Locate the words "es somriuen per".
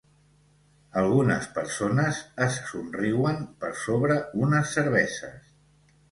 2.45-3.69